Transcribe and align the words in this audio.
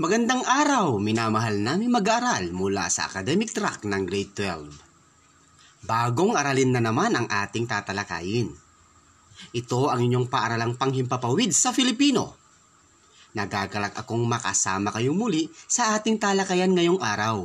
Magandang 0.00 0.40
araw, 0.48 0.96
minamahal 0.96 1.60
namin 1.60 1.92
mag-aaral 1.92 2.56
mula 2.56 2.88
sa 2.88 3.04
academic 3.04 3.52
track 3.52 3.84
ng 3.84 4.08
grade 4.08 4.32
12. 4.32 5.84
Bagong 5.84 6.40
aralin 6.40 6.72
na 6.72 6.80
naman 6.80 7.12
ang 7.12 7.28
ating 7.28 7.68
tatalakayin. 7.68 8.48
Ito 9.52 9.92
ang 9.92 10.00
inyong 10.00 10.32
paaralang 10.32 10.80
panghimpapawid 10.80 11.52
sa 11.52 11.76
Filipino. 11.76 12.32
Nagagalak 13.36 13.92
akong 14.00 14.24
makasama 14.24 14.88
kayo 14.88 15.12
muli 15.12 15.52
sa 15.68 15.92
ating 15.92 16.16
talakayan 16.16 16.72
ngayong 16.72 17.04
araw. 17.04 17.44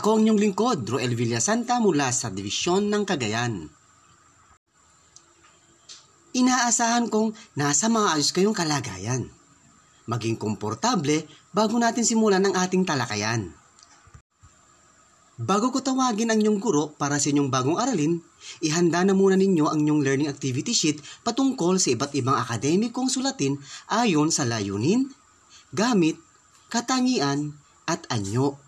Ako 0.00 0.16
ang 0.16 0.24
inyong 0.24 0.40
lingkod, 0.48 0.88
Roel 0.88 1.12
Villasanta 1.12 1.76
mula 1.76 2.08
sa 2.08 2.32
Divisyon 2.32 2.88
ng 2.88 3.04
Cagayan. 3.04 3.68
Inaasahan 6.40 7.12
kong 7.12 7.36
nasa 7.60 7.92
maayos 7.92 8.32
kayong 8.32 8.56
kalagayan 8.56 9.43
maging 10.04 10.36
komportable 10.36 11.24
bago 11.52 11.76
natin 11.80 12.04
simulan 12.04 12.44
ang 12.44 12.54
ating 12.56 12.84
talakayan. 12.84 13.52
Bago 15.34 15.74
ko 15.74 15.82
tawagin 15.82 16.30
ang 16.30 16.38
inyong 16.38 16.62
guro 16.62 16.94
para 16.94 17.18
sa 17.18 17.26
inyong 17.26 17.50
bagong 17.50 17.74
aralin, 17.74 18.22
ihanda 18.62 19.02
na 19.02 19.18
muna 19.18 19.34
ninyo 19.34 19.66
ang 19.66 19.82
inyong 19.82 20.06
learning 20.06 20.30
activity 20.30 20.70
sheet 20.70 21.02
patungkol 21.26 21.82
sa 21.82 21.90
iba't 21.90 22.14
ibang 22.14 22.38
akademikong 22.38 23.10
sulatin 23.10 23.58
ayon 23.90 24.30
sa 24.30 24.46
layunin, 24.46 25.10
gamit, 25.74 26.14
katangian, 26.70 27.58
at 27.82 28.06
anyo. 28.14 28.62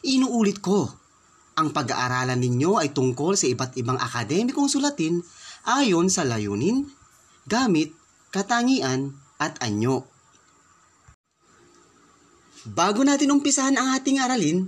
Inuulit 0.00 0.64
ko, 0.64 0.88
ang 1.60 1.76
pag-aaralan 1.76 2.40
ninyo 2.40 2.80
ay 2.80 2.96
tungkol 2.96 3.36
sa 3.36 3.44
iba't 3.44 3.76
ibang 3.76 4.00
akademikong 4.00 4.72
sulatin 4.72 5.20
ayon 5.68 6.08
sa 6.08 6.24
layunin, 6.24 6.88
gamit, 7.44 7.92
katangian, 8.32 9.12
at 9.36 9.60
anyo. 9.60 10.15
Bago 12.66 13.06
natin 13.06 13.30
umpisahan 13.30 13.78
ang 13.78 13.94
ating 13.94 14.18
aralin, 14.18 14.66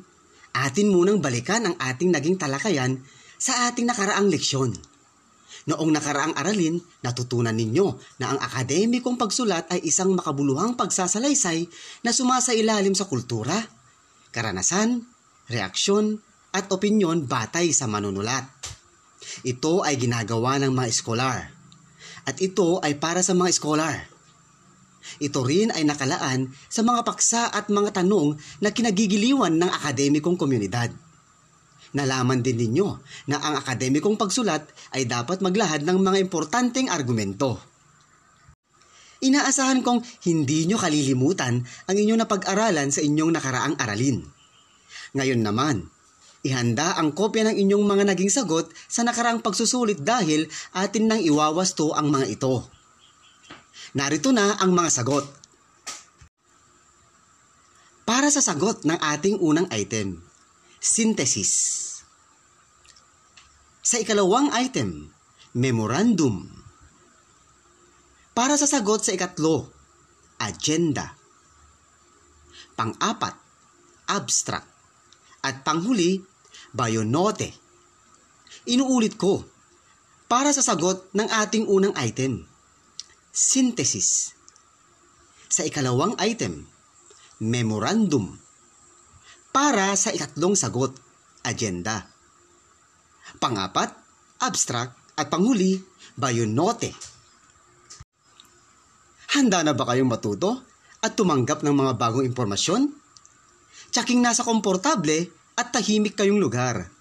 atin 0.55 0.87
munang 0.87 1.19
balikan 1.19 1.67
ang 1.67 1.75
ating 1.83 2.15
naging 2.15 2.39
talakayan 2.39 3.03
sa 3.35 3.67
ating 3.67 3.91
nakaraang 3.91 4.31
leksyon. 4.31 4.71
Noong 5.67 5.91
nakaraang 5.91 6.39
aralin, 6.39 6.79
natutunan 7.03 7.53
ninyo 7.53 7.99
na 8.23 8.31
ang 8.31 8.39
akademikong 8.39 9.19
pagsulat 9.19 9.67
ay 9.75 9.83
isang 9.83 10.15
makabuluhang 10.15 10.79
pagsasalaysay 10.79 11.67
na 12.07 12.15
sumasailalim 12.15 12.95
sa 12.95 13.11
kultura, 13.11 13.59
karanasan, 14.31 15.03
reaksyon, 15.51 16.23
at 16.55 16.71
opinyon 16.71 17.27
batay 17.27 17.75
sa 17.75 17.91
manunulat. 17.91 18.47
Ito 19.43 19.83
ay 19.83 19.99
ginagawa 19.99 20.63
ng 20.63 20.71
mga 20.71 20.89
eskolar. 20.89 21.51
At 22.25 22.39
ito 22.39 22.79
ay 22.81 22.97
para 22.97 23.27
sa 23.27 23.35
mga 23.35 23.51
eskolar 23.51 24.18
ito 25.17 25.41
rin 25.41 25.73
ay 25.73 25.89
nakalaan 25.89 26.53
sa 26.69 26.85
mga 26.85 27.01
paksa 27.09 27.49
at 27.49 27.73
mga 27.73 28.05
tanong 28.05 28.37
na 28.61 28.69
kinagigiliwan 28.69 29.57
ng 29.57 29.71
akademikong 29.73 30.37
komunidad. 30.37 30.93
Nalaman 31.97 32.45
din 32.45 32.61
ninyo 32.61 32.89
na 33.33 33.41
ang 33.41 33.65
akademikong 33.65 34.21
pagsulat 34.21 34.69
ay 34.93 35.09
dapat 35.09 35.41
maglahad 35.41 35.89
ng 35.89 35.99
mga 35.99 36.21
importanteng 36.21 36.93
argumento. 36.93 37.57
Inaasahan 39.19 39.83
kong 39.83 40.05
hindi 40.29 40.69
nyo 40.71 40.79
kalilimutan 40.79 41.65
ang 41.65 41.97
inyong 41.97 42.23
napag-aralan 42.23 42.95
sa 42.95 43.03
inyong 43.03 43.35
nakaraang 43.35 43.75
aralin. 43.81 44.23
Ngayon 45.17 45.43
naman, 45.43 45.91
ihanda 46.47 46.95
ang 46.95 47.17
kopya 47.17 47.51
ng 47.51 47.57
inyong 47.57 47.83
mga 47.83 48.05
naging 48.15 48.31
sagot 48.31 48.71
sa 48.87 49.03
nakaraang 49.03 49.43
pagsusulit 49.43 49.99
dahil 49.99 50.47
atin 50.77 51.11
nang 51.11 51.19
iwawasto 51.19 51.97
ang 51.99 52.15
mga 52.15 52.39
ito. 52.39 52.78
Narito 53.97 54.37
na 54.37 54.61
ang 54.61 54.77
mga 54.77 54.91
sagot. 55.01 55.25
Para 58.05 58.29
sa 58.29 58.45
sagot 58.45 58.85
ng 58.85 59.01
ating 59.01 59.41
unang 59.41 59.69
item, 59.73 60.21
synthesis. 60.77 61.53
Sa 63.85 63.97
ikalawang 63.97 64.53
item, 64.53 65.09
memorandum. 65.57 66.49
Para 68.37 68.61
sa 68.61 68.69
sagot 68.69 69.05
sa 69.05 69.17
ikatlo, 69.17 69.73
agenda. 70.41 71.17
Pang-apat, 72.77 73.37
abstract. 74.09 74.69
At 75.41 75.65
panghuli, 75.65 76.21
bayonote. 76.77 77.57
Inuulit 78.69 79.17
ko, 79.17 79.45
para 80.29 80.53
sa 80.53 80.61
sagot 80.61 81.09
ng 81.17 81.29
ating 81.29 81.65
unang 81.69 81.97
item, 81.97 82.48
synthesis. 83.33 84.35
Sa 85.49 85.65
ikalawang 85.65 86.19
item, 86.21 86.69
memorandum. 87.41 88.37
Para 89.49 89.95
sa 89.97 90.13
ikatlong 90.13 90.55
sagot, 90.55 90.93
agenda. 91.43 92.05
Pangapat, 93.41 93.95
abstract 94.45 95.17
at 95.17 95.33
panghuli, 95.33 95.81
bayonote. 96.15 96.93
Handa 99.39 99.61
na 99.65 99.73
ba 99.77 99.85
kayong 99.89 100.09
matuto 100.09 100.65
at 101.05 101.15
tumanggap 101.15 101.63
ng 101.63 101.75
mga 101.75 101.93
bagong 101.97 102.27
impormasyon? 102.27 102.91
Tsaking 103.93 104.21
nasa 104.21 104.45
komportable 104.45 105.29
at 105.57 105.73
tahimik 105.73 106.17
kayong 106.17 106.41
lugar. 106.41 106.98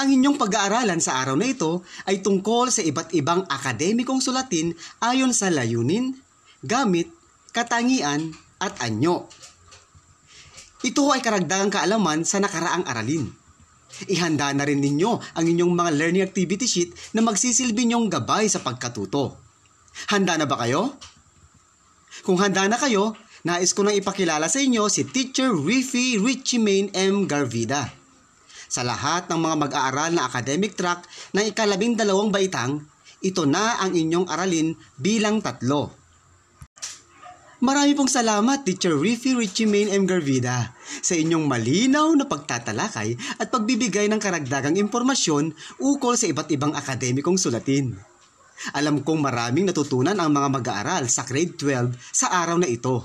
Ang 0.00 0.16
inyong 0.16 0.40
pag-aaralan 0.40 0.96
sa 0.96 1.20
araw 1.20 1.36
na 1.36 1.44
ito 1.44 1.84
ay 2.08 2.24
tungkol 2.24 2.72
sa 2.72 2.80
iba't 2.80 3.12
ibang 3.12 3.44
akademikong 3.44 4.24
sulatin 4.24 4.72
ayon 4.96 5.36
sa 5.36 5.52
layunin, 5.52 6.16
gamit, 6.64 7.12
katangian, 7.52 8.32
at 8.56 8.80
anyo. 8.80 9.28
Ito 10.80 11.04
ay 11.12 11.20
karagdagang 11.20 11.68
kaalaman 11.68 12.24
sa 12.24 12.40
nakaraang 12.40 12.88
aralin. 12.88 13.28
Ihanda 14.08 14.48
na 14.56 14.64
rin 14.64 14.80
ninyo 14.80 15.36
ang 15.36 15.44
inyong 15.44 15.72
mga 15.76 15.90
learning 15.92 16.24
activity 16.24 16.64
sheet 16.64 16.90
na 17.12 17.20
magsisilbi 17.20 17.84
niyong 17.84 18.08
gabay 18.08 18.48
sa 18.48 18.64
pagkatuto. 18.64 19.36
Handa 20.08 20.40
na 20.40 20.48
ba 20.48 20.64
kayo? 20.64 20.96
Kung 22.24 22.40
handa 22.40 22.64
na 22.72 22.80
kayo, 22.80 23.12
nais 23.44 23.76
ko 23.76 23.84
nang 23.84 23.92
ipakilala 23.92 24.48
sa 24.48 24.64
inyo 24.64 24.88
si 24.88 25.04
Teacher 25.04 25.52
Riffy 25.52 26.16
Richie 26.16 26.56
Main 26.56 26.88
M. 26.96 27.28
Garvida 27.28 27.99
sa 28.70 28.86
lahat 28.86 29.26
ng 29.26 29.40
mga 29.42 29.56
mag-aaral 29.66 30.10
na 30.14 30.30
academic 30.30 30.78
track 30.78 31.02
ng 31.34 31.50
ikalabing 31.50 31.98
dalawang 31.98 32.30
baitang, 32.30 32.86
ito 33.18 33.42
na 33.44 33.82
ang 33.82 33.90
inyong 33.92 34.30
aralin 34.30 34.78
bilang 34.94 35.42
tatlo. 35.42 35.98
Marami 37.60 37.92
pong 37.92 38.08
salamat, 38.08 38.64
Teacher 38.64 38.96
Riffy 38.96 39.36
Richie 39.36 39.68
Main 39.68 39.92
M. 39.92 40.08
Garvida, 40.08 40.72
sa 41.04 41.12
inyong 41.12 41.44
malinaw 41.44 42.08
na 42.16 42.24
pagtatalakay 42.24 43.36
at 43.36 43.52
pagbibigay 43.52 44.08
ng 44.08 44.16
karagdagang 44.16 44.80
impormasyon 44.80 45.52
ukol 45.76 46.16
sa 46.16 46.24
iba't 46.24 46.48
ibang 46.56 46.72
akademikong 46.72 47.36
sulatin. 47.36 47.92
Alam 48.72 49.04
kong 49.04 49.20
maraming 49.20 49.68
natutunan 49.68 50.16
ang 50.16 50.32
mga 50.32 50.48
mag-aaral 50.56 51.04
sa 51.12 51.28
grade 51.28 51.60
12 51.60 51.92
sa 52.12 52.32
araw 52.32 52.56
na 52.56 52.68
ito. 52.68 53.04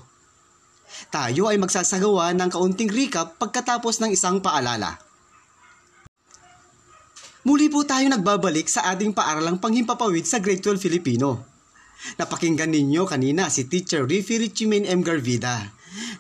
Tayo 1.11 1.51
ay 1.51 1.59
magsasagawa 1.59 2.31
ng 2.31 2.47
kaunting 2.47 2.91
recap 2.91 3.35
pagkatapos 3.35 3.99
ng 3.99 4.15
isang 4.15 4.39
paalala. 4.39 5.04
Muli 7.45 7.69
po 7.69 7.85
tayo 7.85 8.09
nagbabalik 8.09 8.66
sa 8.66 8.89
ating 8.89 9.13
paaralang 9.13 9.61
panghimpapawid 9.61 10.25
sa 10.25 10.41
Grade 10.41 10.66
12 10.66 10.81
Filipino. 10.81 11.45
Napakinggan 12.17 12.73
ninyo 12.73 13.06
kanina 13.06 13.53
si 13.53 13.69
Teacher 13.69 14.01
Riffy 14.09 14.41
Richimen 14.41 14.81
M. 14.81 15.06
Garvida 15.06 15.61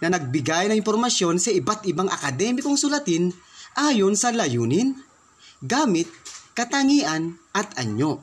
na 0.05 0.13
nagbigay 0.13 0.69
ng 0.69 0.77
impormasyon 0.77 1.41
sa 1.41 1.49
iba't 1.49 1.89
ibang 1.89 2.13
akademikong 2.13 2.77
sulatin 2.77 3.33
ayon 3.73 4.13
sa 4.13 4.29
layunin, 4.29 4.93
gamit, 5.65 6.05
katangian 6.53 7.41
at 7.57 7.73
anyo. 7.81 8.21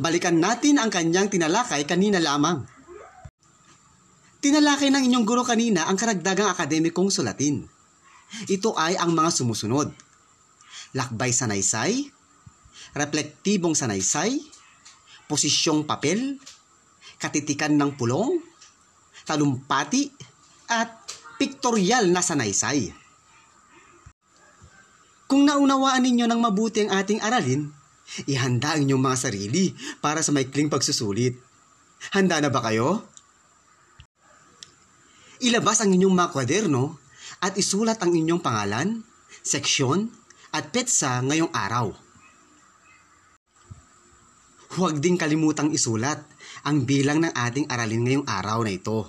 Balikan 0.00 0.40
natin 0.40 0.80
ang 0.80 0.88
kanyang 0.88 1.28
tinalakay 1.28 1.84
kanina 1.84 2.24
lamang. 2.24 2.64
Tinalakay 4.40 4.88
ng 4.88 5.12
inyong 5.12 5.28
guro 5.28 5.44
kanina 5.44 5.84
ang 5.92 6.00
karagdagang 6.00 6.48
akademikong 6.48 7.12
sulatin. 7.12 7.68
Ito 8.48 8.72
ay 8.80 8.96
ang 8.96 9.12
mga 9.12 9.28
sumusunod. 9.28 9.92
Lakbay 10.94 11.34
sa 11.34 11.50
naysay, 11.50 12.13
reflektibong 12.94 13.74
sanaysay, 13.74 14.38
posisyong 15.26 15.82
papel, 15.82 16.38
katitikan 17.18 17.74
ng 17.74 17.98
pulong, 17.98 18.38
talumpati, 19.26 20.08
at 20.70 20.90
piktoryal 21.36 22.08
na 22.08 22.22
sanaysay. 22.22 22.88
Kung 25.26 25.42
naunawaan 25.44 26.06
ninyo 26.06 26.30
ng 26.30 26.40
mabuti 26.40 26.86
ang 26.86 26.94
ating 26.94 27.18
aralin, 27.18 27.66
ihanda 28.30 28.76
ang 28.76 28.86
inyong 28.86 29.02
mga 29.02 29.18
sarili 29.18 29.74
para 29.98 30.22
sa 30.22 30.30
maikling 30.30 30.70
pagsusulit. 30.70 31.34
Handa 32.14 32.38
na 32.38 32.52
ba 32.52 32.60
kayo? 32.62 33.08
Ilabas 35.42 35.82
ang 35.82 35.90
inyong 35.90 36.14
mga 36.14 36.30
kwaderno 36.30 37.00
at 37.42 37.56
isulat 37.58 37.98
ang 38.04 38.14
inyong 38.14 38.44
pangalan, 38.44 39.02
seksyon, 39.42 40.12
at 40.54 40.70
petsa 40.70 41.18
ngayong 41.24 41.50
araw. 41.50 42.03
Huwag 44.74 44.98
ding 44.98 45.14
kalimutang 45.14 45.70
isulat 45.70 46.18
ang 46.66 46.82
bilang 46.82 47.22
ng 47.22 47.30
ating 47.30 47.70
aralin 47.70 48.02
ngayong 48.02 48.26
araw 48.26 48.66
na 48.66 48.74
ito. 48.74 49.06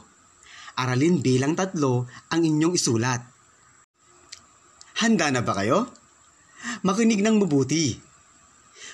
Aralin 0.78 1.26
bilang 1.26 1.58
tatlo 1.58 2.06
ang 2.30 2.46
inyong 2.46 2.78
isulat. 2.78 3.26
Handa 5.02 5.34
na 5.34 5.42
ba 5.42 5.58
kayo? 5.58 5.90
Makinig 6.86 7.26
ng 7.26 7.42
mabuti. 7.42 7.98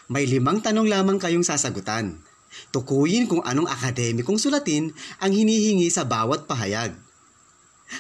May 0.07 0.31
limang 0.31 0.63
tanong 0.63 0.88
lamang 0.88 1.19
kayong 1.19 1.44
sasagutan. 1.44 2.23
Tukuyin 2.71 3.27
kung 3.27 3.44
anong 3.44 3.68
akademikong 3.68 4.39
sulatin 4.39 4.95
ang 5.19 5.31
hinihingi 5.35 5.91
sa 5.91 6.07
bawat 6.07 6.47
pahayag. 6.47 6.95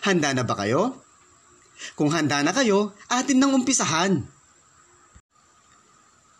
Handa 0.07 0.31
na 0.31 0.47
ba 0.47 0.55
kayo? 0.55 1.03
Kung 1.99 2.07
handa 2.15 2.39
na 2.39 2.55
kayo, 2.55 2.95
atin 3.11 3.35
nang 3.35 3.51
umpisahan. 3.51 4.23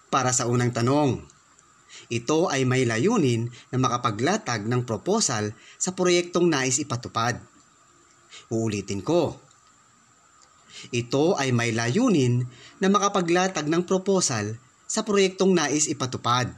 Para 0.08 0.32
sa 0.32 0.48
unang 0.48 0.72
tanong, 0.72 1.31
ito 2.12 2.52
ay 2.52 2.68
may 2.68 2.84
layunin 2.84 3.48
na 3.72 3.80
makapaglatag 3.80 4.68
ng 4.68 4.84
proposal 4.84 5.56
sa 5.80 5.96
proyektong 5.96 6.52
nais 6.52 6.76
ipatupad. 6.84 7.40
Uulitin 8.52 9.00
ko. 9.00 9.40
Ito 10.92 11.40
ay 11.40 11.56
may 11.56 11.72
layunin 11.72 12.44
na 12.84 12.92
makapaglatag 12.92 13.72
ng 13.72 13.88
proposal 13.88 14.60
sa 14.84 15.08
proyektong 15.08 15.56
nais 15.56 15.88
ipatupad. 15.88 16.52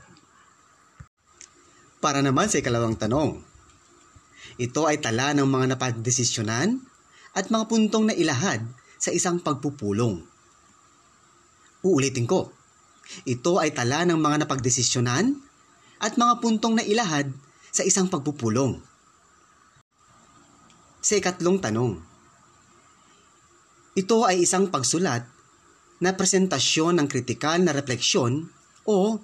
Para 2.02 2.26
naman 2.26 2.50
sa 2.50 2.58
ikalawang 2.58 2.98
tanong. 2.98 3.38
Ito 4.58 4.90
ay 4.90 5.06
tala 5.06 5.38
ng 5.38 5.46
mga 5.46 5.78
napagdesisyonan 5.78 6.82
at 7.38 7.54
mga 7.54 7.70
puntong 7.70 8.10
na 8.10 8.18
ilahad 8.18 8.66
sa 8.98 9.14
isang 9.14 9.38
pagpupulong. 9.38 10.18
Uulitin 11.86 12.26
ko 12.26 12.63
ito 13.28 13.60
ay 13.60 13.76
tala 13.76 14.08
ng 14.08 14.20
mga 14.20 14.46
napagdesisyonan 14.46 15.38
at 16.04 16.20
mga 16.20 16.44
puntong 16.44 16.80
na 16.80 16.84
ilahad 16.84 17.32
sa 17.72 17.82
isang 17.86 18.12
pagpupulong. 18.12 18.80
Sa 21.04 21.14
ikatlong 21.20 21.60
tanong, 21.60 22.00
ito 23.94 24.18
ay 24.26 24.42
isang 24.42 24.74
pagsulat 24.74 25.28
na 26.02 26.12
presentasyon 26.18 26.98
ng 26.98 27.08
kritikal 27.08 27.62
na 27.62 27.76
refleksyon 27.76 28.50
o 28.90 29.22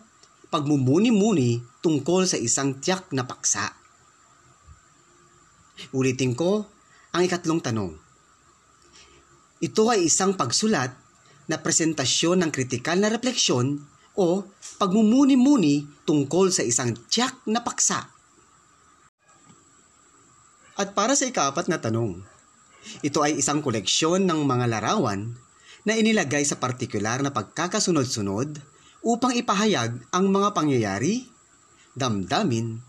pagmumuni-muni 0.54 1.60
tungkol 1.82 2.30
sa 2.30 2.38
isang 2.38 2.78
tiyak 2.78 3.10
na 3.12 3.26
paksa. 3.26 3.74
Ulitin 5.96 6.36
ko 6.36 6.68
ang 7.16 7.22
ikatlong 7.26 7.64
tanong. 7.64 7.98
Ito 9.60 9.84
ay 9.92 10.08
isang 10.08 10.38
pagsulat 10.38 11.09
na 11.50 11.58
presentasyon 11.58 12.46
ng 12.46 12.52
kritikal 12.54 13.02
na 13.02 13.10
refleksyon 13.10 13.82
o 14.14 14.46
pagmumuni-muni 14.78 16.06
tungkol 16.06 16.54
sa 16.54 16.62
isang 16.62 16.94
tiyak 17.10 17.42
na 17.50 17.66
paksa. 17.66 18.06
At 20.80 20.96
para 20.96 21.18
sa 21.18 21.28
ikapat 21.28 21.68
na 21.68 21.82
tanong, 21.82 22.24
ito 23.04 23.20
ay 23.20 23.42
isang 23.42 23.60
koleksyon 23.60 24.24
ng 24.24 24.48
mga 24.48 24.66
larawan 24.72 25.36
na 25.84 25.98
inilagay 25.98 26.46
sa 26.48 26.56
partikular 26.56 27.20
na 27.20 27.34
pagkakasunod-sunod 27.36 28.62
upang 29.04 29.36
ipahayag 29.36 30.00
ang 30.12 30.26
mga 30.32 30.56
pangyayari, 30.56 31.28
damdamin, 31.96 32.80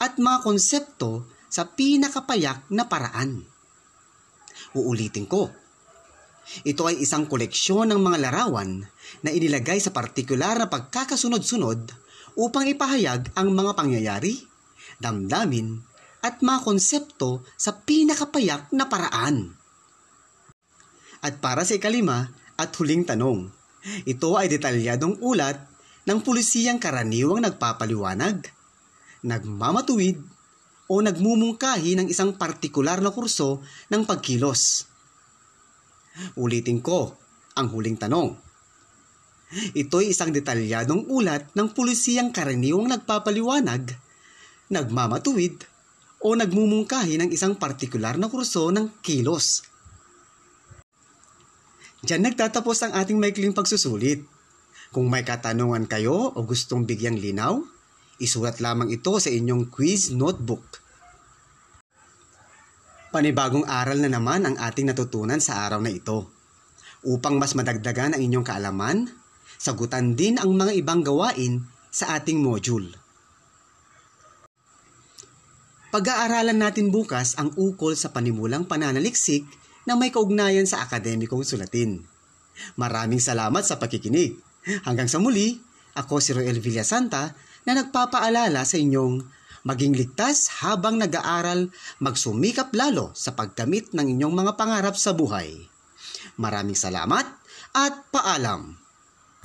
at 0.00 0.16
mga 0.16 0.44
konsepto 0.44 1.28
sa 1.48 1.68
pinakapayak 1.68 2.68
na 2.72 2.88
paraan. 2.88 3.44
Uulitin 4.74 5.24
ko, 5.28 5.52
ito 6.62 6.86
ay 6.86 7.02
isang 7.02 7.26
koleksyon 7.26 7.90
ng 7.90 7.98
mga 7.98 8.30
larawan 8.30 8.86
na 9.26 9.30
inilagay 9.34 9.82
sa 9.82 9.90
partikular 9.90 10.54
na 10.54 10.70
pagkakasunod-sunod 10.70 11.90
upang 12.38 12.70
ipahayag 12.70 13.34
ang 13.34 13.50
mga 13.50 13.74
pangyayari, 13.74 14.38
damdamin, 15.02 15.82
at 16.22 16.38
mga 16.40 16.62
konsepto 16.62 17.42
sa 17.58 17.74
pinakapayak 17.82 18.70
na 18.70 18.86
paraan. 18.86 19.58
At 21.24 21.42
para 21.42 21.66
sa 21.66 21.74
ikalima 21.74 22.30
at 22.54 22.70
huling 22.78 23.02
tanong, 23.02 23.50
ito 24.06 24.38
ay 24.38 24.46
detalyadong 24.46 25.18
ulat 25.20 25.58
ng 26.06 26.18
pulisiyang 26.22 26.78
karaniwang 26.78 27.42
nagpapaliwanag, 27.42 28.46
nagmamatuwid, 29.24 30.20
o 30.84 31.00
nagmumungkahi 31.00 31.96
ng 31.96 32.06
isang 32.12 32.36
partikular 32.36 33.00
na 33.00 33.08
kurso 33.08 33.64
ng 33.88 34.04
pagkilos 34.04 34.93
Ulitin 36.38 36.78
ko 36.78 37.14
ang 37.58 37.70
huling 37.70 37.98
tanong. 37.98 38.34
Ito'y 39.74 40.10
isang 40.10 40.34
detalyadong 40.34 41.06
ulat 41.10 41.54
ng 41.54 41.70
pulisiyang 41.74 42.34
karaniwang 42.34 42.90
nagpapaliwanag, 42.90 43.94
nagmamatuwid, 44.70 45.62
o 46.24 46.32
nagmumungkahi 46.32 47.20
ng 47.20 47.30
isang 47.36 47.60
partikular 47.60 48.16
na 48.16 48.32
kurso 48.32 48.72
ng 48.72 49.04
kilos. 49.04 49.60
Diyan 52.00 52.24
nagtatapos 52.32 52.80
ang 52.84 52.92
ating 52.96 53.20
maikling 53.20 53.52
pagsusulit. 53.52 54.24
Kung 54.88 55.12
may 55.12 55.20
katanungan 55.20 55.84
kayo 55.84 56.32
o 56.32 56.38
gustong 56.48 56.88
bigyang 56.88 57.20
linaw, 57.20 57.60
isulat 58.20 58.64
lamang 58.64 58.88
ito 58.88 59.12
sa 59.20 59.28
inyong 59.28 59.68
quiz 59.68 60.16
notebook. 60.16 60.83
Panibagong 63.14 63.62
aral 63.70 64.02
na 64.02 64.10
naman 64.10 64.42
ang 64.42 64.58
ating 64.58 64.90
natutunan 64.90 65.38
sa 65.38 65.62
araw 65.62 65.78
na 65.78 65.94
ito. 65.94 66.34
Upang 67.06 67.38
mas 67.38 67.54
madagdagan 67.54 68.18
ang 68.18 68.18
inyong 68.18 68.42
kaalaman, 68.42 69.06
sagutan 69.54 70.18
din 70.18 70.34
ang 70.34 70.50
mga 70.50 70.74
ibang 70.74 71.06
gawain 71.06 71.62
sa 71.94 72.18
ating 72.18 72.42
module. 72.42 72.90
Pag-aaralan 75.94 76.58
natin 76.58 76.90
bukas 76.90 77.38
ang 77.38 77.54
ukol 77.54 77.94
sa 77.94 78.10
panimulang 78.10 78.66
pananaliksik 78.66 79.46
na 79.86 79.94
may 79.94 80.10
kaugnayan 80.10 80.66
sa 80.66 80.82
akademikong 80.82 81.46
sulatin. 81.46 82.02
Maraming 82.74 83.22
salamat 83.22 83.62
sa 83.62 83.78
pakikinig. 83.78 84.34
Hanggang 84.82 85.06
sa 85.06 85.22
muli, 85.22 85.62
ako 85.94 86.18
si 86.18 86.34
Roel 86.34 86.58
Villasanta 86.58 87.30
na 87.62 87.78
nagpapaalala 87.78 88.66
sa 88.66 88.74
inyong 88.74 89.22
maging 89.64 89.96
ligtas 89.96 90.60
habang 90.60 91.00
nag-aaral, 91.00 91.72
magsumikap 91.98 92.70
lalo 92.76 93.10
sa 93.16 93.32
pagkamit 93.32 93.96
ng 93.96 94.04
inyong 94.04 94.34
mga 94.44 94.52
pangarap 94.60 94.94
sa 94.94 95.16
buhay. 95.16 95.66
Maraming 96.36 96.76
salamat 96.76 97.24
at 97.72 97.94
paalam! 98.12 98.83